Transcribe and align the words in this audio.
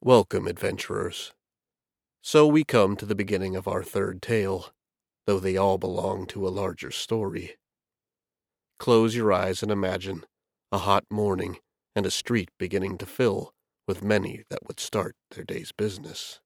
Welcome, 0.00 0.46
adventurers. 0.46 1.32
So 2.22 2.46
we 2.46 2.62
come 2.62 2.94
to 2.96 3.04
the 3.04 3.16
beginning 3.16 3.56
of 3.56 3.66
our 3.66 3.82
third 3.82 4.22
tale, 4.22 4.70
though 5.26 5.40
they 5.40 5.56
all 5.56 5.76
belong 5.76 6.26
to 6.26 6.46
a 6.46 6.50
larger 6.50 6.92
story. 6.92 7.56
Close 8.78 9.16
your 9.16 9.32
eyes 9.32 9.60
and 9.60 9.72
imagine 9.72 10.24
a 10.70 10.78
hot 10.78 11.02
morning 11.10 11.56
and 11.96 12.06
a 12.06 12.12
street 12.12 12.48
beginning 12.60 12.96
to 12.98 13.06
fill 13.06 13.52
with 13.88 14.00
many 14.00 14.44
that 14.50 14.64
would 14.68 14.78
start 14.78 15.16
their 15.32 15.42
day's 15.42 15.72
business. 15.72 16.38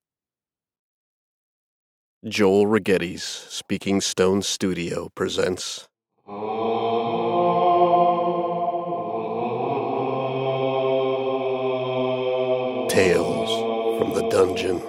Joel 2.27 2.65
Rigetti's 2.65 3.23
Speaking 3.23 4.01
Stone 4.01 4.41
Studio 4.41 5.11
presents. 5.15 5.89
Tales 12.89 13.32
from 14.03 14.15
the 14.15 14.29
Dungeon. 14.31 14.83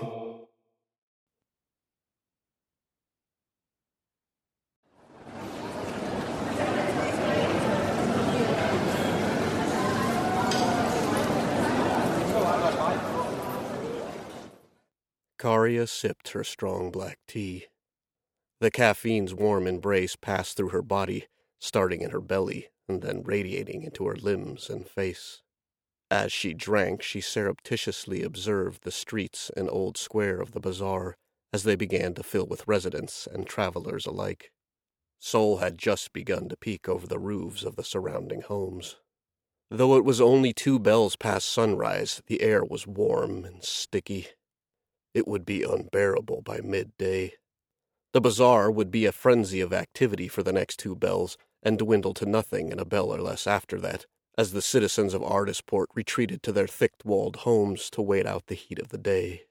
Karia 15.38 15.88
sipped 15.88 16.30
her 16.30 16.44
strong 16.44 16.90
black 16.90 17.20
tea. 17.28 17.66
The 18.62 18.72
caffeine's 18.72 19.36
warm 19.36 19.68
embrace 19.68 20.16
passed 20.16 20.58
through 20.58 20.70
her 20.70 20.82
body, 20.82 21.28
starting 21.60 22.02
in 22.02 22.10
her 22.10 22.22
belly 22.22 22.70
and 22.90 23.04
then 23.04 23.22
radiating 23.22 23.84
into 23.84 24.08
her 24.08 24.16
limbs 24.16 24.72
and 24.72 24.88
face. 24.88 25.44
As 26.14 26.32
she 26.32 26.54
drank, 26.54 27.02
she 27.02 27.22
surreptitiously 27.22 28.22
observed 28.22 28.84
the 28.84 28.92
streets 28.92 29.50
and 29.58 29.68
old 29.68 29.98
square 29.98 30.42
of 30.42 30.52
the 30.52 30.60
bazaar 30.60 31.18
as 31.52 31.64
they 31.64 31.76
began 31.76 32.14
to 32.14 32.22
fill 32.22 32.46
with 32.46 32.68
residents 32.68 33.26
and 33.26 33.48
travelers 33.48 34.06
alike. 34.06 34.52
Sol 35.18 35.58
had 35.58 35.80
just 35.80 36.14
begun 36.14 36.50
to 36.50 36.56
peek 36.56 36.88
over 36.88 37.08
the 37.08 37.18
roofs 37.18 37.64
of 37.64 37.78
the 37.78 37.84
surrounding 37.84 38.42
homes. 38.42 38.98
Though 39.72 39.98
it 39.98 40.06
was 40.06 40.22
only 40.22 40.54
two 40.54 40.78
bells 40.78 41.16
past 41.16 41.52
sunrise, 41.52 42.22
the 42.28 42.44
air 42.44 42.64
was 42.64 42.86
warm 42.86 43.44
and 43.44 43.64
sticky. 43.64 44.28
It 45.16 45.28
would 45.28 45.48
be 45.48 45.64
unbearable 45.64 46.44
by 46.44 46.62
midday. 46.62 47.34
The 48.12 48.22
bazaar 48.22 48.70
would 48.70 48.92
be 48.92 49.08
a 49.08 49.12
frenzy 49.12 49.62
of 49.62 49.74
activity 49.74 50.28
for 50.28 50.44
the 50.44 50.54
next 50.54 50.78
two 50.78 50.96
bells, 50.96 51.40
and 51.64 51.80
dwindle 51.80 52.14
to 52.14 52.28
nothing 52.28 52.72
in 52.72 52.78
a 52.78 52.86
bell 52.86 53.12
or 53.12 53.20
less 53.20 53.48
after 53.48 53.80
that, 53.80 54.06
as 54.38 54.52
the 54.52 54.62
citizens 54.62 55.14
of 55.14 55.22
Artisport 55.22 55.88
retreated 55.94 56.42
to 56.42 56.52
their 56.52 56.68
thick 56.68 56.94
walled 57.04 57.38
homes 57.38 57.90
to 57.92 58.02
wait 58.02 58.26
out 58.26 58.48
the 58.48 58.56
heat 58.56 58.80
of 58.80 58.90
the 58.90 58.98
day. 58.98 59.44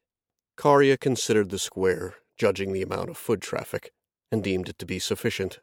Karia 0.56 0.98
considered 0.98 1.50
the 1.50 1.58
square, 1.58 2.16
judging 2.36 2.72
the 2.72 2.82
amount 2.82 3.08
of 3.08 3.16
foot 3.16 3.40
traffic, 3.40 3.92
and 4.30 4.42
deemed 4.42 4.68
it 4.68 4.78
to 4.78 4.86
be 4.86 4.98
sufficient. 4.98 5.60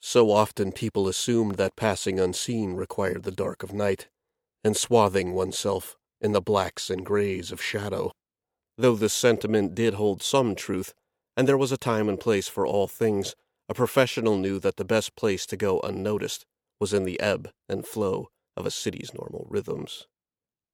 So 0.00 0.30
often 0.30 0.72
people 0.72 1.08
assumed 1.08 1.56
that 1.56 1.76
passing 1.76 2.20
unseen 2.20 2.74
required 2.74 3.22
the 3.22 3.30
dark 3.30 3.62
of 3.62 3.72
night, 3.72 4.08
and 4.62 4.76
swathing 4.76 5.32
oneself 5.32 5.96
in 6.20 6.32
the 6.32 6.42
blacks 6.42 6.90
and 6.90 7.04
grays 7.04 7.50
of 7.50 7.62
shadow. 7.62 8.12
Though 8.76 8.94
this 8.94 9.14
sentiment 9.14 9.74
did 9.74 9.94
hold 9.94 10.22
some 10.22 10.54
truth, 10.54 10.92
and 11.36 11.48
there 11.48 11.58
was 11.58 11.72
a 11.72 11.78
time 11.78 12.08
and 12.08 12.20
place 12.20 12.48
for 12.48 12.66
all 12.66 12.86
things, 12.86 13.34
a 13.68 13.74
professional 13.74 14.36
knew 14.36 14.58
that 14.58 14.76
the 14.76 14.84
best 14.84 15.16
place 15.16 15.46
to 15.46 15.56
go 15.56 15.80
unnoticed 15.80 16.44
was 16.78 16.92
in 16.92 17.04
the 17.04 17.18
ebb 17.20 17.50
and 17.68 17.86
flow 17.86 18.28
of 18.56 18.66
a 18.66 18.70
city's 18.70 19.12
normal 19.14 19.46
rhythms. 19.48 20.06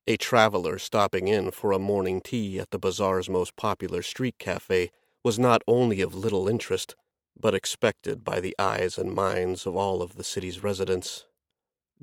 A 0.07 0.17
traveler 0.17 0.79
stopping 0.79 1.27
in 1.29 1.51
for 1.51 1.73
a 1.73 1.79
morning 1.79 2.21
tea 2.21 2.59
at 2.61 2.71
the 2.71 2.79
bazaar's 2.79 3.29
most 3.29 3.57
popular 3.57 4.03
street 4.03 4.37
cafe 4.39 4.91
was 5.25 5.39
not 5.39 5.63
only 5.67 6.01
of 6.01 6.15
little 6.15 6.49
interest, 6.49 6.95
but 7.39 7.55
expected 7.55 8.23
by 8.23 8.41
the 8.41 8.55
eyes 8.59 8.99
and 8.99 9.13
minds 9.13 9.67
of 9.67 9.77
all 9.77 10.03
of 10.03 10.15
the 10.15 10.25
city's 10.25 10.63
residents. 10.63 11.27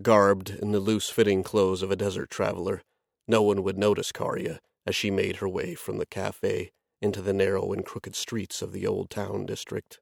Garbed 0.02 0.50
in 0.50 0.72
the 0.72 0.80
loose 0.80 1.10
fitting 1.10 1.44
clothes 1.44 1.82
of 1.82 1.92
a 1.92 1.96
desert 1.96 2.30
traveler, 2.30 2.82
no 3.28 3.42
one 3.42 3.64
would 3.64 3.78
notice 3.78 4.12
Karia 4.12 4.60
as 4.86 4.96
she 4.96 5.10
made 5.10 5.38
her 5.38 5.48
way 5.48 5.76
from 5.76 5.98
the 5.98 6.06
cafe 6.06 6.72
into 7.02 7.22
the 7.22 7.34
narrow 7.34 7.72
and 7.72 7.86
crooked 7.86 8.16
streets 8.16 8.62
of 8.62 8.74
the 8.74 8.86
old 8.86 9.10
town 9.10 9.46
district. 9.46 10.00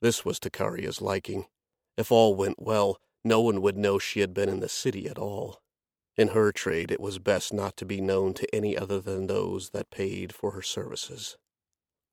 This 0.00 0.24
was 0.24 0.38
to 0.40 0.50
Karia's 0.50 1.00
liking. 1.00 1.46
If 1.96 2.12
all 2.12 2.34
went 2.34 2.60
well, 2.60 2.98
no 3.24 3.40
one 3.40 3.62
would 3.62 3.76
know 3.76 3.98
she 3.98 4.20
had 4.20 4.34
been 4.34 4.48
in 4.48 4.60
the 4.60 4.68
city 4.68 5.08
at 5.08 5.18
all. 5.18 5.60
In 6.16 6.28
her 6.28 6.52
trade, 6.52 6.90
it 6.90 7.00
was 7.00 7.18
best 7.18 7.52
not 7.52 7.76
to 7.78 7.86
be 7.86 8.00
known 8.00 8.34
to 8.34 8.54
any 8.54 8.76
other 8.76 9.00
than 9.00 9.26
those 9.26 9.70
that 9.70 9.90
paid 9.90 10.34
for 10.34 10.50
her 10.50 10.62
services. 10.62 11.36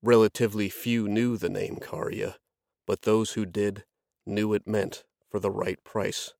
Relatively 0.02 0.70
few 0.70 1.08
knew 1.08 1.36
the 1.36 1.50
name 1.50 1.78
Karia, 1.82 2.36
but 2.88 3.02
those 3.02 3.32
who 3.32 3.46
did 3.46 3.84
knew 4.26 4.54
it 4.54 4.68
meant, 4.68 5.04
for 5.30 5.40
the 5.40 5.52
right 5.52 5.84
price, 5.84 6.34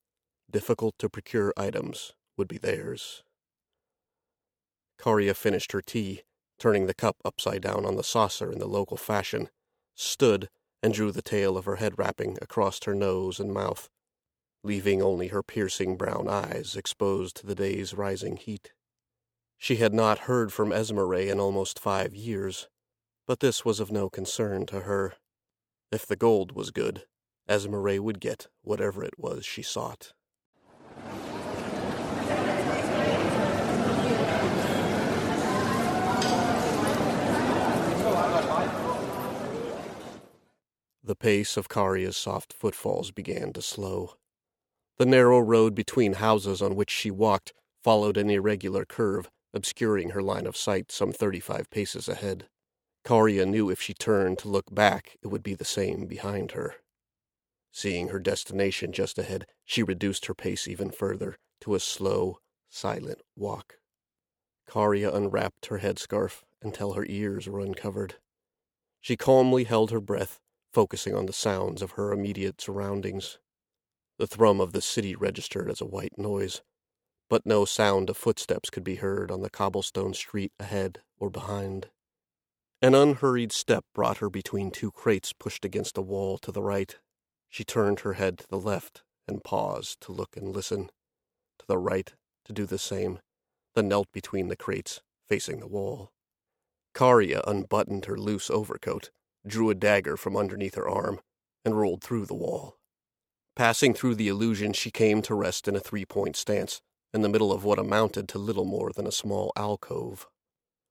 difficult 0.50 0.98
to 1.00 1.10
procure 1.10 1.54
items 1.58 2.14
would 2.38 2.48
be 2.48 2.58
theirs. 2.58 3.24
Karia 4.98 5.36
finished 5.36 5.74
her 5.74 5.82
tea, 5.82 6.22
turning 6.58 6.88
the 6.88 6.94
cup 6.94 7.18
upside 7.26 7.62
down 7.62 7.86
on 7.86 7.96
the 7.96 8.04
saucer 8.04 8.52
in 8.52 8.60
the 8.60 8.68
local 8.68 8.98
fashion, 8.98 9.50
stood, 9.96 10.50
and 10.82 10.94
drew 10.94 11.12
the 11.12 11.22
tail 11.22 11.58
of 11.58 11.66
her 11.66 11.78
head 11.78 11.98
wrapping 11.98 12.38
across 12.42 12.84
her 12.86 12.96
nose 12.96 13.40
and 13.40 13.54
mouth, 13.54 13.90
leaving 14.64 15.02
only 15.02 15.28
her 15.28 15.42
piercing 15.42 15.96
brown 15.96 16.28
eyes 16.28 16.76
exposed 16.76 17.36
to 17.38 17.46
the 17.46 17.56
day's 17.56 17.94
rising 17.94 18.38
heat. 18.38 18.74
She 19.58 19.78
had 19.78 19.94
not 19.94 20.20
heard 20.20 20.54
from 20.54 20.72
Esmeralda 20.72 21.32
in 21.32 21.40
almost 21.40 21.80
five 21.80 22.16
years, 22.16 22.68
but 23.28 23.40
this 23.40 23.64
was 23.64 23.80
of 23.80 23.92
no 23.92 24.10
concern 24.10 24.66
to 24.68 24.82
her. 24.82 25.14
If 25.92 26.06
the 26.06 26.16
gold 26.16 26.54
was 26.54 26.72
good, 26.72 27.04
Esmeralda 27.50 28.02
would 28.02 28.20
get 28.20 28.48
whatever 28.62 29.04
it 29.04 29.18
was 29.18 29.46
she 29.46 29.62
sought. 29.62 30.14
The 41.04 41.16
pace 41.16 41.58
of 41.58 41.68
Karia's 41.68 42.18
soft 42.18 42.54
footfalls 42.54 43.10
began 43.10 43.52
to 43.54 43.64
slow. 43.64 44.14
The 45.00 45.06
narrow 45.06 45.40
road 45.40 45.76
between 45.76 46.14
houses 46.14 46.62
on 46.62 46.76
which 46.76 46.92
she 46.92 47.10
walked 47.10 47.54
followed 47.82 48.18
an 48.18 48.30
irregular 48.30 48.84
curve, 48.84 49.30
obscuring 49.54 50.10
her 50.10 50.22
line 50.22 50.46
of 50.46 50.58
sight 50.58 50.92
some 50.92 51.14
thirty-five 51.14 51.70
paces 51.70 52.10
ahead. 52.10 52.50
Karia 53.06 53.46
knew 53.48 53.70
if 53.70 53.82
she 53.82 53.94
turned 53.94 54.40
to 54.40 54.50
look 54.50 54.76
back, 54.76 55.18
it 55.24 55.28
would 55.28 55.42
be 55.42 55.56
the 55.56 55.64
same 55.64 56.06
behind 56.06 56.52
her. 56.52 56.76
Seeing 57.72 58.10
her 58.10 58.20
destination 58.20 58.92
just 58.92 59.18
ahead, 59.18 59.46
she 59.64 59.84
reduced 59.84 60.26
her 60.26 60.34
pace 60.34 60.68
even 60.68 60.92
further 60.92 61.38
to 61.62 61.76
a 61.76 61.80
slow, 61.80 62.40
silent 62.70 63.22
walk. 63.38 63.76
Karia 64.68 65.16
unwrapped 65.16 65.68
her 65.68 65.80
headscarf 65.80 66.44
until 66.62 66.94
her 66.94 67.06
ears 67.08 67.48
were 67.48 67.62
uncovered. 67.62 68.16
She 69.00 69.16
calmly 69.16 69.64
held 69.64 69.92
her 69.92 70.02
breath 70.02 70.42
focusing 70.74 71.16
on 71.16 71.26
the 71.26 71.32
sounds 71.32 71.82
of 71.82 71.92
her 71.92 72.12
immediate 72.12 72.60
surroundings. 72.60 73.40
The 74.20 74.28
thrum 74.28 74.60
of 74.60 74.74
the 74.74 74.82
city 74.82 75.16
registered 75.16 75.72
as 75.72 75.80
a 75.80 75.86
white 75.86 76.18
noise, 76.18 76.62
but 77.30 77.46
no 77.46 77.64
sound 77.64 78.10
of 78.10 78.18
footsteps 78.18 78.70
could 78.70 78.84
be 78.84 78.96
heard 78.96 79.32
on 79.32 79.42
the 79.42 79.50
cobblestone 79.50 80.14
street 80.14 80.52
ahead 80.60 81.00
or 81.18 81.30
behind. 81.30 81.90
An 82.82 82.94
unhurried 82.94 83.54
step 83.54 83.86
brought 83.96 84.18
her 84.18 84.30
between 84.30 84.72
two 84.72 84.92
crates 84.92 85.32
pushed 85.32 85.64
against 85.64 85.98
a 85.98 86.02
wall 86.02 86.38
to 86.40 86.52
the 86.52 86.62
right. 86.62 86.98
She 87.48 87.64
turned 87.64 88.02
her 88.02 88.14
head 88.14 88.40
to 88.40 88.48
the 88.50 88.60
left 88.60 89.04
and 89.26 89.42
paused 89.42 90.02
to 90.02 90.12
look 90.12 90.36
and 90.36 90.54
listen. 90.54 90.90
To 91.60 91.66
the 91.66 91.78
right, 91.78 92.14
to 92.44 92.52
do 92.52 92.66
the 92.66 92.78
same, 92.78 93.20
then 93.74 93.88
knelt 93.88 94.12
between 94.12 94.50
the 94.50 94.58
crates, 94.58 95.02
facing 95.30 95.62
the 95.62 95.68
wall. 95.68 96.12
Karia 96.94 97.42
unbuttoned 97.48 98.04
her 98.06 98.18
loose 98.18 98.50
overcoat 98.50 99.12
drew 99.48 99.70
a 99.70 99.76
dagger 99.76 100.18
from 100.18 100.36
underneath 100.36 100.76
her 100.76 100.90
arm, 100.90 101.22
and 101.64 101.80
rolled 101.80 102.04
through 102.04 102.26
the 102.26 102.36
wall. 102.36 102.79
Passing 103.60 103.94
through 103.94 104.16
the 104.16 104.30
illusion, 104.30 104.72
she 104.72 104.90
came 104.90 105.22
to 105.22 105.36
rest 105.36 105.68
in 105.68 105.76
a 105.76 105.82
three 105.82 106.06
point 106.06 106.38
stance, 106.38 106.80
in 107.14 107.24
the 107.24 107.28
middle 107.28 107.52
of 107.52 107.66
what 107.66 107.78
amounted 107.78 108.30
to 108.30 108.38
little 108.38 108.64
more 108.64 108.94
than 108.94 109.06
a 109.06 109.12
small 109.12 109.52
alcove. 109.58 110.28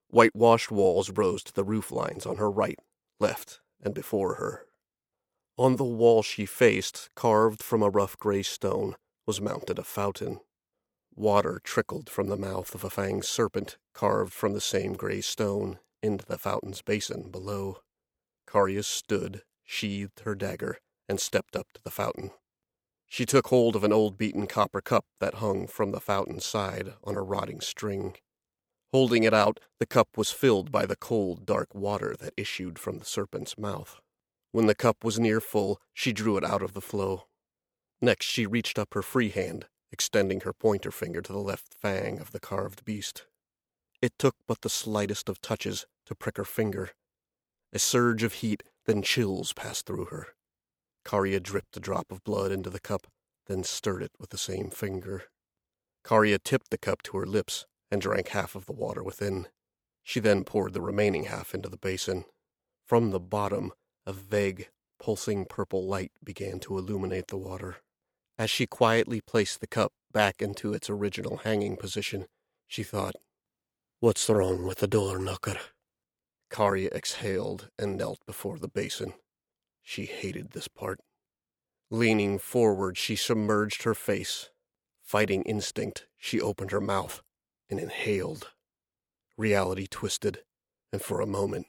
Whitewashed 0.09 0.71
walls 0.71 1.09
rose 1.09 1.43
to 1.45 1.55
the 1.55 1.65
roof 1.65 1.91
lines 1.91 2.27
on 2.27 2.37
her 2.37 2.51
right, 2.51 2.79
left, 3.19 3.63
and 3.81 3.95
before 3.95 4.35
her. 4.35 4.67
On 5.57 5.77
the 5.77 5.85
wall 5.85 6.23
she 6.23 6.45
faced, 6.45 7.09
carved 7.17 7.63
from 7.63 7.83
a 7.83 7.89
rough 7.89 8.19
gray 8.19 8.43
stone, 8.43 8.97
was 9.25 9.41
mounted 9.41 9.79
a 9.79 9.83
fountain. 9.83 10.41
Water 11.15 11.63
trickled 11.65 12.11
from 12.11 12.29
the 12.29 12.37
mouth 12.37 12.75
of 12.75 12.85
a 12.85 12.91
fanged 12.91 13.25
serpent 13.25 13.79
carved 13.95 14.35
from 14.35 14.53
the 14.53 14.61
same 14.61 14.93
gray 14.93 15.23
stone 15.23 15.79
into 16.03 16.27
the 16.27 16.37
fountain's 16.37 16.83
basin 16.83 17.31
below. 17.31 17.79
Karia 18.47 18.85
stood, 18.85 19.41
sheathed 19.65 20.21
her 20.27 20.35
dagger, 20.35 20.77
and 21.09 21.19
stepped 21.19 21.57
up 21.57 21.73
to 21.73 21.81
the 21.83 21.91
fountain. 21.91 22.31
She 23.09 23.25
took 23.25 23.49
hold 23.49 23.75
of 23.75 23.85
an 23.85 23.93
old 23.93 24.19
beaten 24.19 24.47
copper 24.47 24.81
cup 24.81 25.07
that 25.19 25.35
hung 25.35 25.67
from 25.67 25.93
the 25.93 26.01
fountain's 26.01 26.45
side 26.45 26.95
on 27.03 27.17
a 27.17 27.23
rotting 27.23 27.61
string. 27.61 28.17
Holding 28.93 29.23
it 29.25 29.35
out, 29.35 29.61
the 29.79 29.87
cup 29.87 30.17
was 30.17 30.31
filled 30.31 30.71
by 30.71 30.87
the 30.87 30.97
cold, 30.97 31.45
dark 31.45 31.75
water 31.75 32.15
that 32.21 32.35
issued 32.37 32.79
from 32.79 32.99
the 32.99 33.05
serpent's 33.05 33.59
mouth. 33.59 34.01
When 34.53 34.67
the 34.67 34.75
cup 34.75 35.05
was 35.05 35.19
near 35.19 35.41
full, 35.41 35.81
she 35.93 36.13
drew 36.13 36.37
it 36.37 36.45
out 36.45 36.63
of 36.63 36.75
the 36.75 36.81
flow. 36.81 37.25
Next, 38.01 38.27
she 38.27 38.47
reached 38.47 38.79
up 38.79 38.95
her 38.95 39.03
free 39.03 39.31
hand, 39.31 39.67
extending 39.91 40.41
her 40.41 40.53
pointer 40.53 40.91
finger 40.91 41.21
to 41.21 41.33
the 41.33 41.39
left 41.39 41.75
fang 41.75 42.19
of 42.19 42.33
the 42.33 42.41
carved 42.41 42.85
beast. 42.85 43.27
It 44.01 44.19
took 44.19 44.37
but 44.47 44.61
the 44.61 44.71
slightest 44.71 45.29
of 45.29 45.41
touches 45.41 45.87
to 46.07 46.15
prick 46.15 46.37
her 46.37 46.45
finger. 46.45 46.91
A 47.73 47.79
surge 47.79 48.23
of 48.23 48.35
heat, 48.35 48.63
then 48.87 49.03
chills 49.03 49.53
passed 49.53 49.85
through 49.85 50.07
her. 50.07 50.29
Karya 51.05 51.43
dripped 51.43 51.77
a 51.77 51.81
drop 51.81 52.11
of 52.11 52.25
blood 52.25 52.53
into 52.53 52.71
the 52.71 52.81
cup, 52.81 53.07
then 53.47 53.65
stirred 53.65 54.03
it 54.03 54.13
with 54.19 54.31
the 54.31 54.39
same 54.39 54.71
finger. 54.71 55.25
Karya 56.05 56.39
tipped 56.43 56.71
the 56.71 56.79
cup 56.79 57.03
to 57.03 57.17
her 57.19 57.27
lips 57.27 57.67
and 57.91 58.01
drank 58.01 58.29
half 58.29 58.55
of 58.55 58.67
the 58.67 58.73
water 58.73 59.03
within. 59.03 59.49
She 60.03 60.21
then 60.21 60.45
poured 60.45 60.73
the 60.73 60.81
remaining 60.81 61.25
half 61.25 61.55
into 61.55 61.69
the 61.69 61.77
basin. 61.77 62.25
From 62.87 63.11
the 63.11 63.21
bottom, 63.21 63.73
a 64.07 64.13
vague, 64.13 64.69
pulsing 64.99 65.45
purple 65.45 65.87
light 65.87 66.13
began 66.25 66.61
to 66.61 66.79
illuminate 66.79 67.29
the 67.29 67.37
water. 67.37 67.77
As 68.39 68.51
she 68.51 68.67
quietly 68.67 69.21
placed 69.21 69.61
the 69.61 69.67
cup 69.67 69.93
back 70.13 70.41
into 70.41 70.73
its 70.73 70.89
original 70.89 71.39
hanging 71.39 71.77
position, 71.77 72.27
she 72.67 72.83
thought, 72.83 73.17
What's 74.01 74.29
wrong 74.29 74.65
with 74.65 74.79
the 74.79 74.87
door 74.87 75.19
knocker? 75.19 75.59
Karya 76.51 76.91
exhaled 76.93 77.69
and 77.79 77.97
knelt 77.97 78.21
before 78.27 78.59
the 78.59 78.69
basin. 78.69 79.15
She 79.91 80.05
hated 80.05 80.51
this 80.51 80.69
part. 80.69 81.01
Leaning 81.91 82.39
forward, 82.39 82.99
she 82.99 83.17
submerged 83.17 83.85
her 83.85 83.95
face. 83.95 84.51
Fighting 85.03 85.43
instinct, 85.45 86.07
she 86.19 86.43
opened 86.43 86.73
her 86.73 86.81
mouth 86.81 87.23
and 87.71 87.81
inhaled. 87.81 88.49
Reality 89.39 89.87
twisted, 89.87 90.41
and 90.93 91.01
for 91.01 91.23
a 91.23 91.27
moment, 91.27 91.69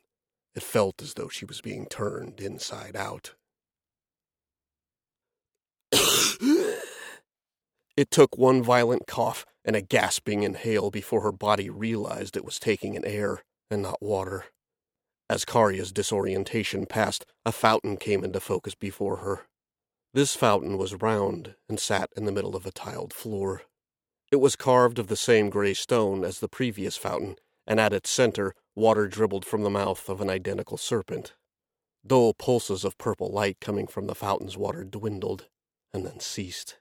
it 0.53 0.63
felt 0.63 1.01
as 1.01 1.13
though 1.13 1.29
she 1.29 1.45
was 1.45 1.61
being 1.61 1.85
turned 1.85 2.41
inside 2.41 2.97
out. 2.97 3.35
it 7.95 8.11
took 8.11 8.37
one 8.37 8.61
violent 8.61 9.07
cough 9.07 9.45
and 9.63 9.77
a 9.77 9.81
gasping 9.81 10.43
inhale 10.43 10.91
before 10.91 11.21
her 11.21 11.31
body 11.31 11.69
realized 11.69 12.35
it 12.35 12.43
was 12.43 12.59
taking 12.59 12.95
in 12.95 13.05
air 13.05 13.43
and 13.71 13.81
not 13.81 14.01
water. 14.01 14.47
As 15.29 15.45
Karya's 15.45 15.91
disorientation 15.91 16.87
passed, 16.87 17.25
a 17.45 17.51
fountain 17.51 17.97
came 17.97 18.23
into 18.23 18.39
focus 18.39 18.73
before 18.73 19.17
her. 19.17 19.47
This 20.11 20.35
fountain 20.35 20.77
was 20.77 20.95
round 20.95 21.53
and 21.69 21.79
sat 21.79 22.09
in 22.17 22.25
the 22.25 22.31
middle 22.31 22.55
of 22.55 22.65
a 22.65 22.71
tiled 22.71 23.13
floor. 23.13 23.61
It 24.31 24.37
was 24.37 24.55
carved 24.55 24.97
of 24.97 25.07
the 25.07 25.15
same 25.15 25.51
gray 25.51 25.75
stone 25.75 26.23
as 26.23 26.39
the 26.39 26.47
previous 26.47 26.97
fountain, 26.97 27.35
and 27.67 27.79
at 27.79 27.93
its 27.93 28.09
center, 28.09 28.55
water 28.75 29.07
dribbled 29.07 29.45
from 29.45 29.61
the 29.61 29.69
mouth 29.69 30.09
of 30.09 30.19
an 30.19 30.31
identical 30.31 30.77
serpent. 30.77 31.35
Dull 32.05 32.33
pulses 32.33 32.83
of 32.83 32.97
purple 32.97 33.31
light 33.31 33.57
coming 33.61 33.85
from 33.85 34.07
the 34.07 34.15
fountain's 34.15 34.57
water 34.57 34.83
dwindled, 34.83 35.47
and 35.93 36.05
then 36.05 36.19
ceased. 36.19 36.79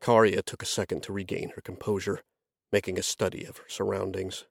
Karya 0.00 0.42
took 0.42 0.62
a 0.62 0.66
second 0.66 1.02
to 1.02 1.12
regain 1.12 1.50
her 1.50 1.60
composure, 1.60 2.22
making 2.72 2.98
a 2.98 3.02
study 3.02 3.44
of 3.44 3.58
her 3.58 3.68
surroundings. 3.68 4.44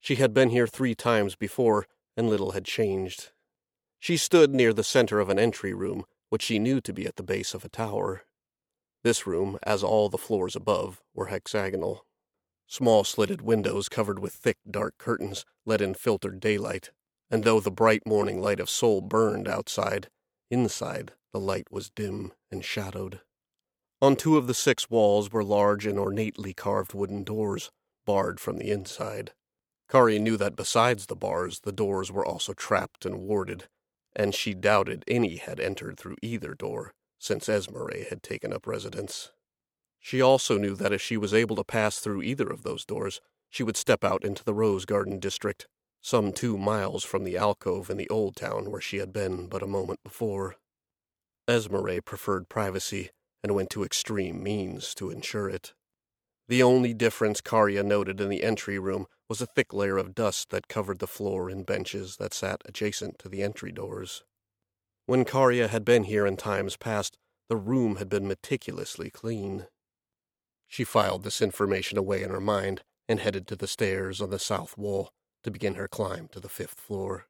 She 0.00 0.16
had 0.16 0.34
been 0.34 0.50
here 0.50 0.66
three 0.66 0.96
times 0.96 1.36
before, 1.36 1.86
and 2.16 2.28
little 2.28 2.52
had 2.52 2.64
changed. 2.64 3.32
She 3.98 4.16
stood 4.16 4.54
near 4.54 4.72
the 4.72 4.84
center 4.84 5.20
of 5.20 5.28
an 5.28 5.38
entry 5.38 5.72
room, 5.72 6.04
which 6.28 6.42
she 6.42 6.58
knew 6.58 6.80
to 6.80 6.92
be 6.92 7.06
at 7.06 7.16
the 7.16 7.22
base 7.22 7.54
of 7.54 7.64
a 7.64 7.68
tower. 7.68 8.24
This 9.04 9.26
room, 9.26 9.58
as 9.62 9.82
all 9.82 10.08
the 10.08 10.18
floors 10.18 10.56
above, 10.56 11.02
were 11.14 11.26
hexagonal. 11.26 12.06
Small 12.66 13.04
slitted 13.04 13.42
windows 13.42 13.88
covered 13.88 14.18
with 14.18 14.32
thick, 14.32 14.58
dark 14.70 14.96
curtains 14.98 15.44
let 15.66 15.80
in 15.80 15.94
filtered 15.94 16.40
daylight, 16.40 16.90
and 17.30 17.44
though 17.44 17.60
the 17.60 17.70
bright 17.70 18.06
morning 18.06 18.40
light 18.40 18.60
of 18.60 18.70
Sol 18.70 19.00
burned 19.00 19.48
outside, 19.48 20.08
inside 20.50 21.12
the 21.32 21.40
light 21.40 21.70
was 21.70 21.90
dim 21.90 22.32
and 22.50 22.64
shadowed. 22.64 23.20
On 24.00 24.16
two 24.16 24.36
of 24.36 24.46
the 24.46 24.54
six 24.54 24.90
walls 24.90 25.30
were 25.30 25.44
large 25.44 25.86
and 25.86 25.98
ornately 25.98 26.52
carved 26.52 26.94
wooden 26.94 27.24
doors, 27.24 27.70
barred 28.04 28.40
from 28.40 28.58
the 28.58 28.70
inside. 28.70 29.32
Kari 29.92 30.18
knew 30.18 30.38
that 30.38 30.56
besides 30.56 31.04
the 31.04 31.14
bars, 31.14 31.60
the 31.60 31.70
doors 31.70 32.10
were 32.10 32.24
also 32.24 32.54
trapped 32.54 33.04
and 33.04 33.18
warded, 33.18 33.68
and 34.16 34.34
she 34.34 34.54
doubted 34.54 35.04
any 35.06 35.36
had 35.36 35.60
entered 35.60 35.98
through 35.98 36.16
either 36.22 36.54
door 36.54 36.94
since 37.18 37.46
Esmeralda 37.46 38.04
had 38.08 38.22
taken 38.22 38.54
up 38.54 38.66
residence. 38.66 39.32
She 40.00 40.22
also 40.22 40.56
knew 40.56 40.74
that 40.76 40.94
if 40.94 41.02
she 41.02 41.18
was 41.18 41.34
able 41.34 41.56
to 41.56 41.62
pass 41.62 41.98
through 41.98 42.22
either 42.22 42.48
of 42.48 42.62
those 42.62 42.86
doors, 42.86 43.20
she 43.50 43.62
would 43.62 43.76
step 43.76 44.02
out 44.02 44.24
into 44.24 44.42
the 44.42 44.54
Rose 44.54 44.86
Garden 44.86 45.18
district, 45.20 45.68
some 46.00 46.32
two 46.32 46.56
miles 46.56 47.04
from 47.04 47.24
the 47.24 47.36
alcove 47.36 47.90
in 47.90 47.98
the 47.98 48.08
old 48.08 48.34
town 48.34 48.70
where 48.70 48.80
she 48.80 48.96
had 48.96 49.12
been 49.12 49.46
but 49.46 49.62
a 49.62 49.66
moment 49.66 50.00
before. 50.02 50.56
Esmeralda 51.46 52.00
preferred 52.00 52.48
privacy 52.48 53.10
and 53.42 53.54
went 53.54 53.68
to 53.68 53.84
extreme 53.84 54.42
means 54.42 54.94
to 54.94 55.10
ensure 55.10 55.50
it. 55.50 55.74
The 56.48 56.62
only 56.62 56.94
difference 56.94 57.42
Karya 57.42 57.84
noted 57.84 58.22
in 58.22 58.30
the 58.30 58.42
entry 58.42 58.78
room 58.78 59.06
was 59.32 59.40
a 59.40 59.46
thick 59.46 59.72
layer 59.72 59.96
of 59.96 60.14
dust 60.14 60.50
that 60.50 60.68
covered 60.68 60.98
the 60.98 61.06
floor 61.06 61.48
and 61.48 61.64
benches 61.64 62.18
that 62.18 62.34
sat 62.34 62.60
adjacent 62.66 63.18
to 63.18 63.30
the 63.30 63.42
entry 63.42 63.72
doors. 63.72 64.24
When 65.06 65.24
Karya 65.24 65.70
had 65.70 65.86
been 65.86 66.04
here 66.04 66.26
in 66.26 66.36
times 66.36 66.76
past, 66.76 67.16
the 67.48 67.56
room 67.56 67.96
had 67.96 68.10
been 68.10 68.28
meticulously 68.28 69.08
clean. 69.08 69.68
She 70.68 70.84
filed 70.84 71.24
this 71.24 71.40
information 71.40 71.96
away 71.96 72.22
in 72.22 72.28
her 72.28 72.42
mind 72.42 72.82
and 73.08 73.20
headed 73.20 73.46
to 73.46 73.56
the 73.56 73.66
stairs 73.66 74.20
on 74.20 74.28
the 74.28 74.38
south 74.38 74.76
wall 74.76 75.08
to 75.44 75.50
begin 75.50 75.76
her 75.76 75.88
climb 75.88 76.28
to 76.32 76.38
the 76.38 76.50
fifth 76.50 76.78
floor. 76.78 77.24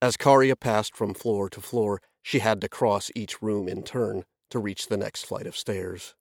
As 0.00 0.16
Karya 0.16 0.58
passed 0.58 0.96
from 0.96 1.12
floor 1.12 1.50
to 1.50 1.60
floor, 1.60 2.00
she 2.22 2.38
had 2.38 2.62
to 2.62 2.68
cross 2.70 3.10
each 3.14 3.42
room 3.42 3.68
in 3.68 3.82
turn 3.82 4.24
to 4.48 4.58
reach 4.58 4.88
the 4.88 4.96
next 4.96 5.26
flight 5.26 5.46
of 5.46 5.54
stairs. 5.54 6.14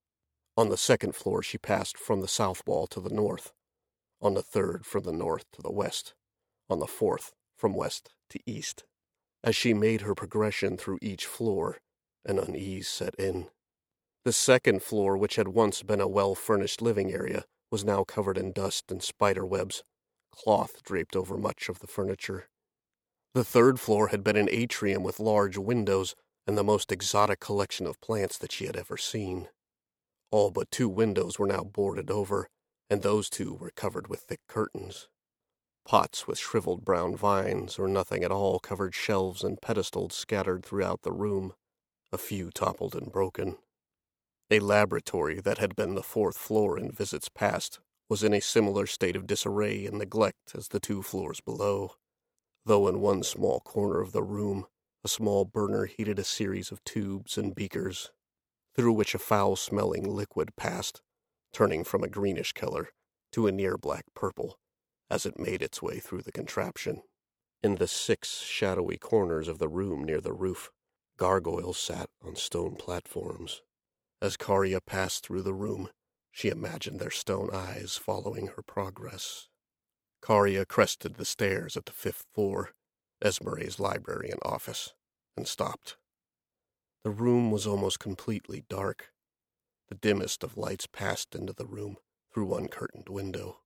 On 0.58 0.68
the 0.68 0.76
second 0.76 1.16
floor, 1.16 1.42
she 1.42 1.58
passed 1.58 1.98
from 1.98 2.20
the 2.20 2.28
south 2.28 2.64
wall 2.68 2.86
to 2.88 3.00
the 3.00 3.16
north. 3.16 3.54
On 4.22 4.34
the 4.34 4.42
third, 4.42 4.86
from 4.86 5.04
the 5.04 5.14
north 5.14 5.46
to 5.54 5.62
the 5.62 5.72
west. 5.72 6.14
On 6.70 6.80
the 6.80 6.88
fourth, 6.88 7.34
from 7.58 7.74
west 7.74 8.10
to 8.30 8.40
east. 8.46 8.84
As 9.44 9.56
she 9.56 9.74
made 9.74 10.02
her 10.02 10.14
progression 10.14 10.78
through 10.78 11.00
each 11.02 11.26
floor, 11.26 11.78
an 12.26 12.38
unease 12.38 12.90
set 12.90 13.16
in. 13.16 13.50
The 14.26 14.34
second 14.34 14.84
floor, 14.84 15.18
which 15.18 15.38
had 15.38 15.48
once 15.48 15.82
been 15.82 16.02
a 16.02 16.08
well 16.08 16.36
furnished 16.36 16.82
living 16.82 17.14
area, 17.14 17.46
was 17.72 17.86
now 17.86 18.04
covered 18.04 18.38
in 18.38 18.52
dust 18.52 18.92
and 18.92 19.02
spider 19.02 19.46
webs. 19.46 19.84
Cloth 20.32 20.84
draped 20.84 21.16
over 21.16 21.38
much 21.38 21.70
of 21.70 21.80
the 21.80 21.88
furniture. 21.88 22.50
The 23.34 23.44
third 23.44 23.80
floor 23.80 24.08
had 24.08 24.24
been 24.24 24.36
an 24.36 24.50
atrium 24.52 25.04
with 25.04 25.20
large 25.20 25.58
windows 25.58 26.16
and 26.46 26.58
the 26.58 26.64
most 26.64 26.92
exotic 26.92 27.40
collection 27.40 27.86
of 27.86 28.02
plants 28.02 28.38
that 28.40 28.52
she 28.52 28.66
had 28.66 28.76
ever 28.76 28.98
seen. 28.98 29.48
All 30.32 30.52
but 30.52 30.72
two 30.72 30.90
windows 30.90 31.40
were 31.40 31.48
now 31.48 31.64
boarded 31.64 32.12
over, 32.12 32.50
and 32.90 33.02
those 33.02 33.30
two 33.30 33.54
were 33.54 33.72
covered 33.72 34.08
with 34.08 34.22
thick 34.22 34.42
curtains. 34.48 35.08
Pots 35.86 36.28
with 36.28 36.38
shriveled 36.38 36.84
brown 36.86 37.16
vines 37.16 37.80
or 37.80 37.88
nothing 37.88 38.24
at 38.24 38.32
all 38.32 38.60
covered 38.60 38.94
shelves 38.94 39.44
and 39.44 39.62
pedestals 39.62 40.14
scattered 40.14 40.66
throughout 40.66 41.02
the 41.02 41.12
room, 41.12 41.54
a 42.12 42.18
few 42.18 42.52
toppled 42.52 42.96
and 42.96 43.12
broken. 43.12 43.58
A 44.52 44.60
laboratory 44.60 45.40
that 45.42 45.60
had 45.60 45.76
been 45.76 45.96
the 45.96 46.04
fourth 46.04 46.38
floor 46.38 46.78
in 46.78 46.92
visits 46.92 47.30
past 47.30 47.80
was 48.10 48.24
in 48.24 48.34
a 48.34 48.42
similar 48.42 48.88
state 48.88 49.16
of 49.16 49.28
disarray 49.28 49.86
and 49.86 50.00
neglect 50.00 50.56
as 50.56 50.70
the 50.70 50.80
two 50.80 51.04
floors 51.04 51.40
below, 51.42 51.94
though 52.66 52.88
in 52.88 53.00
one 53.00 53.22
small 53.22 53.60
corner 53.60 54.02
of 54.02 54.12
the 54.12 54.24
room 54.24 54.66
a 55.04 55.08
small 55.08 55.46
burner 55.46 55.86
heated 55.86 56.20
a 56.20 56.24
series 56.24 56.72
of 56.72 56.84
tubes 56.84 57.38
and 57.38 57.56
beakers, 57.56 58.12
through 58.76 58.94
which 58.94 59.16
a 59.16 59.20
foul 59.20 59.56
smelling 59.56 60.04
liquid 60.04 60.56
passed, 60.56 61.02
turning 61.54 61.84
from 61.84 62.04
a 62.04 62.10
greenish 62.10 62.54
color 62.54 62.90
to 63.32 63.48
a 63.48 63.52
near 63.52 63.78
black 63.78 64.06
purple 64.16 64.58
as 65.10 65.26
it 65.26 65.40
made 65.40 65.62
its 65.62 65.82
way 65.82 66.00
through 66.00 66.22
the 66.22 66.32
contraption. 66.32 67.02
In 67.64 67.76
the 67.76 67.88
six 67.88 68.42
shadowy 68.42 68.98
corners 68.98 69.48
of 69.48 69.60
the 69.60 69.68
room 69.68 70.04
near 70.04 70.22
the 70.22 70.34
roof, 70.34 70.72
gargoyles 71.18 71.78
sat 71.78 72.10
on 72.24 72.36
stone 72.36 72.76
platforms. 72.76 73.62
As 74.22 74.38
Karya 74.38 74.80
passed 74.86 75.26
through 75.26 75.42
the 75.42 75.54
room, 75.54 75.90
she 76.32 76.50
imagined 76.50 77.00
their 77.00 77.12
stone 77.12 77.50
eyes 77.52 77.98
following 77.98 78.48
her 78.48 78.62
progress. 78.62 79.48
Karya 80.22 80.68
crested 80.68 81.16
the 81.16 81.26
stairs 81.26 81.76
at 81.76 81.86
the 81.86 81.92
fifth 81.92 82.26
floor, 82.34 82.72
Esmeralda's 83.24 83.80
library 83.80 84.30
and 84.30 84.40
office, 84.44 84.94
and 85.36 85.48
stopped. 85.48 85.98
The 87.04 87.10
room 87.10 87.52
was 87.52 87.66
almost 87.66 88.00
completely 88.00 88.64
dark. 88.70 89.12
The 89.90 89.96
dimmest 89.96 90.44
of 90.44 90.56
lights 90.56 90.86
passed 90.86 91.34
into 91.34 91.52
the 91.52 91.66
room 91.66 91.98
through 92.32 92.46
one 92.46 92.68
curtained 92.68 93.10
window. 93.10 93.62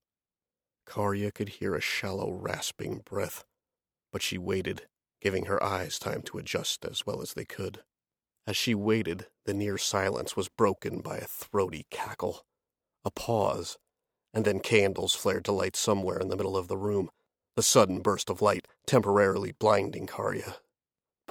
Karya 0.85 1.33
could 1.33 1.49
hear 1.49 1.75
a 1.75 1.81
shallow, 1.81 2.31
rasping 2.31 2.99
breath, 2.99 3.43
but 4.11 4.21
she 4.21 4.37
waited, 4.37 4.87
giving 5.21 5.45
her 5.45 5.61
eyes 5.61 5.99
time 5.99 6.21
to 6.23 6.37
adjust 6.37 6.85
as 6.85 7.05
well 7.05 7.21
as 7.21 7.33
they 7.33 7.45
could. 7.45 7.83
As 8.47 8.55
she 8.55 8.73
waited, 8.73 9.27
the 9.45 9.53
near 9.53 9.77
silence 9.77 10.35
was 10.35 10.49
broken 10.49 11.01
by 11.01 11.17
a 11.17 11.25
throaty 11.25 11.85
cackle, 11.89 12.45
a 13.03 13.11
pause, 13.11 13.77
and 14.33 14.45
then 14.45 14.59
candles 14.59 15.13
flared 15.13 15.45
to 15.45 15.51
light 15.51 15.75
somewhere 15.75 16.19
in 16.19 16.29
the 16.29 16.37
middle 16.37 16.57
of 16.57 16.67
the 16.67 16.77
room, 16.77 17.09
the 17.55 17.63
sudden 17.63 18.01
burst 18.01 18.29
of 18.29 18.41
light 18.41 18.67
temporarily 18.85 19.51
blinding 19.51 20.07
Karya. 20.07 20.55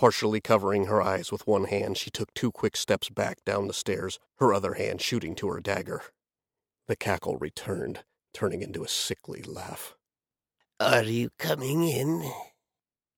Partially 0.02 0.40
covering 0.40 0.86
her 0.86 1.00
eyes 1.00 1.30
with 1.30 1.46
one 1.46 1.66
hand, 1.66 1.96
she 1.96 2.10
took 2.10 2.34
two 2.34 2.50
quick 2.50 2.76
steps 2.76 3.08
back 3.08 3.44
down 3.44 3.68
the 3.68 3.72
stairs, 3.72 4.18
her 4.38 4.52
other 4.52 4.74
hand 4.74 5.00
shooting 5.00 5.36
to 5.36 5.46
her 5.46 5.60
dagger. 5.60 6.02
The 6.88 6.96
cackle 6.96 7.36
returned, 7.36 8.02
turning 8.34 8.62
into 8.62 8.82
a 8.82 8.88
sickly 8.88 9.44
laugh. 9.44 9.94
Are 10.80 11.04
you 11.04 11.30
coming 11.38 11.84
in? 11.84 12.28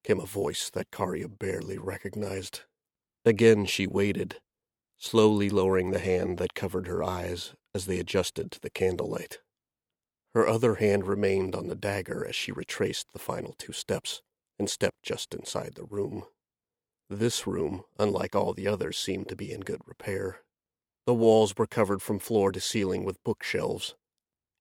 came 0.03 0.21
a 0.21 0.27
voice 0.27 0.69
that 0.75 0.91
Karya 0.91 1.27
barely 1.27 1.79
recognized. 1.79 2.65
Again 3.25 3.65
she 3.65 3.87
waited, 3.87 4.43
slowly 4.99 5.49
lowering 5.49 5.91
the 5.91 6.01
hand 6.01 6.37
that 6.37 6.53
covered 6.53 6.87
her 6.87 7.03
eyes 7.03 7.55
as 7.75 7.87
they 7.87 7.99
adjusted 7.99 8.51
to 8.51 8.61
the 8.61 8.69
candlelight. 8.69 9.39
Her 10.35 10.47
other 10.47 10.75
hand 10.75 11.07
remained 11.07 11.55
on 11.55 11.69
the 11.69 11.77
dagger 11.77 12.27
as 12.27 12.37
she 12.37 12.53
retraced 12.53 13.07
the 13.15 13.19
final 13.19 13.55
two 13.57 13.73
steps 13.73 14.21
and 14.59 14.69
stepped 14.69 15.03
just 15.03 15.33
inside 15.33 15.77
the 15.77 15.85
room. 15.85 16.25
This 17.11 17.47
room, 17.47 17.85
unlike 17.99 18.35
all 18.35 18.55
the 18.55 18.67
others, 18.67 18.99
seemed 18.99 19.29
to 19.29 19.37
be 19.37 19.53
in 19.53 19.61
good 19.61 19.81
repair. 19.87 20.41
The 21.07 21.15
walls 21.15 21.55
were 21.57 21.67
covered 21.67 22.01
from 22.01 22.19
floor 22.19 22.51
to 22.51 22.61
ceiling 22.61 23.05
with 23.05 23.23
bookshelves. 23.25 23.95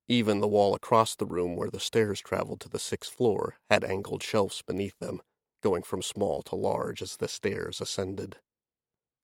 Even 0.09 0.41
the 0.41 0.47
wall 0.47 0.75
across 0.75 1.15
the 1.15 1.25
room 1.25 1.55
where 1.55 1.69
the 1.69 1.79
stairs 1.79 2.19
traveled 2.19 2.59
to 2.61 2.69
the 2.69 2.79
sixth 2.79 3.13
floor 3.13 3.55
had 3.69 3.85
angled 3.85 4.21
shelves 4.21 4.61
beneath 4.61 4.99
them, 4.99 5.21
going 5.61 5.83
from 5.83 6.01
small 6.01 6.41
to 6.43 6.55
large 6.55 7.01
as 7.01 7.15
the 7.15 7.29
stairs 7.29 7.79
ascended. 7.79 8.37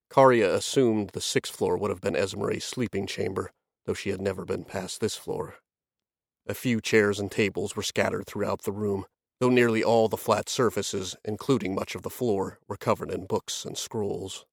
Karya 0.10 0.54
assumed 0.54 1.10
the 1.10 1.22
sixth 1.22 1.54
floor 1.54 1.78
would 1.78 1.90
have 1.90 2.02
been 2.02 2.16
Esmere's 2.16 2.64
sleeping 2.64 3.06
chamber, 3.06 3.52
though 3.86 3.94
she 3.94 4.10
had 4.10 4.22
never 4.22 4.46
been 4.46 4.64
past 4.64 5.02
this 5.02 5.16
floor. 5.16 5.58
A 6.48 6.54
few 6.54 6.80
chairs 6.80 7.20
and 7.20 7.30
tables 7.30 7.76
were 7.76 7.84
scattered 7.84 8.26
throughout 8.26 8.64
the 8.64 8.72
room, 8.72 9.06
though 9.40 9.50
nearly 9.50 9.84
all 9.84 10.08
the 10.08 10.18
flat 10.18 10.50
surfaces, 10.50 11.16
including 11.24 11.74
much 11.74 11.96
of 11.96 12.04
the 12.04 12.10
floor, 12.10 12.60
were 12.68 12.78
covered 12.78 13.12
in 13.12 13.26
books 13.26 13.66
and 13.66 13.78
scrolls. 13.78 14.46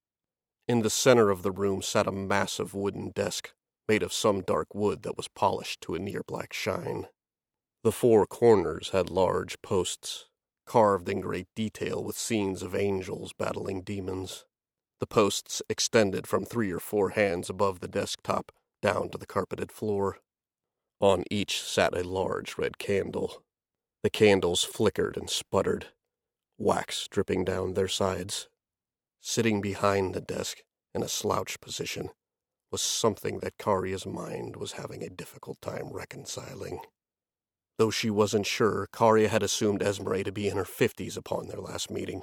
In 0.68 0.82
the 0.82 0.90
center 0.90 1.30
of 1.30 1.42
the 1.42 1.50
room 1.50 1.82
sat 1.82 2.06
a 2.06 2.12
massive 2.12 2.74
wooden 2.74 3.10
desk, 3.10 3.52
made 3.88 4.02
of 4.02 4.12
some 4.12 4.42
dark 4.42 4.74
wood 4.74 5.02
that 5.02 5.16
was 5.16 5.28
polished 5.28 5.80
to 5.82 5.94
a 5.94 5.98
near 5.98 6.22
black 6.26 6.52
shine. 6.52 7.06
The 7.84 7.92
four 7.92 8.26
corners 8.26 8.90
had 8.90 9.10
large 9.10 9.60
posts, 9.62 10.26
carved 10.66 11.08
in 11.08 11.20
great 11.20 11.46
detail 11.54 12.02
with 12.02 12.18
scenes 12.18 12.62
of 12.62 12.74
angels 12.74 13.32
battling 13.32 13.82
demons. 13.82 14.44
The 14.98 15.06
posts 15.06 15.62
extended 15.68 16.26
from 16.26 16.44
three 16.44 16.72
or 16.72 16.80
four 16.80 17.10
hands 17.10 17.48
above 17.48 17.80
the 17.80 17.88
desktop 17.88 18.50
down 18.82 19.10
to 19.10 19.18
the 19.18 19.26
carpeted 19.26 19.70
floor. 19.70 20.18
On 21.00 21.22
each 21.30 21.62
sat 21.62 21.96
a 21.96 22.02
large 22.02 22.56
red 22.58 22.78
candle. 22.78 23.44
The 24.06 24.10
candles 24.10 24.62
flickered 24.62 25.16
and 25.16 25.28
sputtered, 25.28 25.88
wax 26.58 27.08
dripping 27.08 27.44
down 27.44 27.75
their 27.75 27.88
sides. 27.88 28.48
Sitting 29.20 29.60
behind 29.60 30.14
the 30.14 30.20
desk, 30.20 30.58
in 30.94 31.02
a 31.02 31.08
slouched 31.08 31.60
position, 31.60 32.10
was 32.70 32.80
something 32.80 33.40
that 33.40 33.58
Karya's 33.58 34.06
mind 34.06 34.54
was 34.54 34.75
having 34.75 35.02
a 35.02 35.10
difficult 35.10 35.60
time 35.60 35.88
reconciling. 35.90 36.78
Though 37.78 37.90
she 37.90 38.08
wasn't 38.08 38.46
sure, 38.46 38.86
Karya 38.92 39.26
had 39.26 39.42
assumed 39.42 39.82
Esmere 39.82 40.22
to 40.22 40.30
be 40.30 40.46
in 40.46 40.56
her 40.56 40.64
fifties 40.64 41.16
upon 41.16 41.48
their 41.48 41.60
last 41.60 41.90
meeting. 41.90 42.22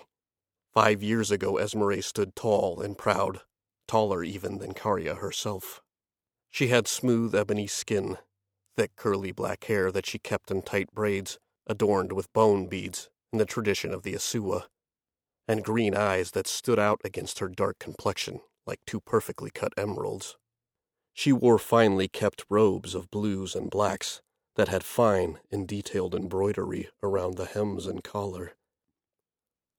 Five 0.73 1.03
years 1.03 1.31
ago, 1.31 1.57
Esmere 1.57 2.01
stood 2.01 2.33
tall 2.33 2.79
and 2.79 2.97
proud, 2.97 3.41
taller 3.89 4.23
even 4.23 4.59
than 4.59 4.73
Karya 4.73 5.17
herself. 5.17 5.81
She 6.49 6.67
had 6.67 6.87
smooth 6.87 7.35
ebony 7.35 7.67
skin 7.67 8.19
thick 8.77 8.95
curly 8.95 9.33
black 9.33 9.65
hair 9.65 9.91
that 9.91 10.05
she 10.05 10.17
kept 10.17 10.49
in 10.49 10.61
tight 10.61 10.89
braids, 10.93 11.39
adorned 11.67 12.11
with 12.11 12.33
bone 12.33 12.67
beads 12.67 13.09
in 13.31 13.39
the 13.39 13.45
tradition 13.45 13.93
of 13.93 14.03
the 14.03 14.13
Asua, 14.13 14.65
and 15.47 15.63
green 15.63 15.95
eyes 15.95 16.31
that 16.31 16.47
stood 16.47 16.79
out 16.79 17.01
against 17.03 17.39
her 17.39 17.49
dark 17.49 17.79
complexion 17.79 18.41
like 18.65 18.79
two 18.85 19.01
perfectly 19.01 19.49
cut 19.49 19.73
emeralds. 19.77 20.37
She 21.13 21.31
wore 21.31 21.59
finely 21.59 22.07
kept 22.07 22.45
robes 22.49 22.95
of 22.95 23.11
blues 23.11 23.55
and 23.55 23.69
blacks 23.69 24.21
that 24.55 24.67
had 24.67 24.83
fine 24.83 25.39
and 25.51 25.67
detailed 25.67 26.15
embroidery 26.15 26.89
around 27.01 27.35
the 27.35 27.45
hems 27.45 27.85
and 27.85 28.03
collar. 28.03 28.53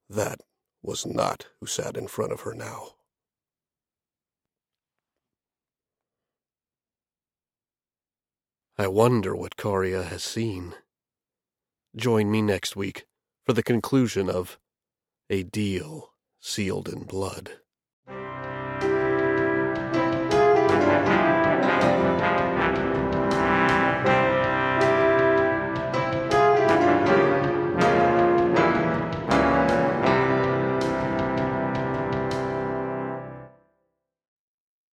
That 0.08 0.40
was 0.82 1.06
not 1.06 1.46
who 1.60 1.66
sat 1.66 1.96
in 1.96 2.08
front 2.08 2.32
of 2.32 2.42
her 2.42 2.54
now. 2.54 2.90
I 8.76 8.88
wonder 8.88 9.36
what 9.36 9.56
Karya 9.56 10.04
has 10.04 10.22
seen. 10.22 10.74
Join 11.96 12.28
me 12.28 12.42
next 12.42 12.74
week 12.74 13.06
for 13.46 13.52
the 13.52 13.62
conclusion 13.62 14.28
of 14.28 14.58
A 15.30 15.44
Deal 15.44 16.10
Sealed 16.40 16.88
in 16.88 17.04
Blood. 17.04 17.52